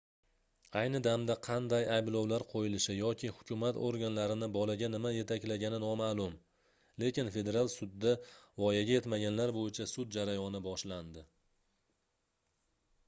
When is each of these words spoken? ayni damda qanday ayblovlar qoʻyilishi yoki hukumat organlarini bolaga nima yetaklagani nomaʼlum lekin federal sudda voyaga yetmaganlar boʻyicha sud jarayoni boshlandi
ayni 0.79 0.99
damda 1.07 1.33
qanday 1.47 1.83
ayblovlar 1.95 2.43
qoʻyilishi 2.53 2.93
yoki 2.95 3.27
hukumat 3.39 3.75
organlarini 3.89 4.47
bolaga 4.55 4.87
nima 4.95 5.11
yetaklagani 5.17 5.79
nomaʼlum 5.83 6.33
lekin 7.05 7.29
federal 7.37 7.69
sudda 7.75 8.13
voyaga 8.65 8.95
yetmaganlar 8.97 9.53
boʻyicha 9.59 9.87
sud 9.95 10.15
jarayoni 10.17 10.63
boshlandi 10.71 11.25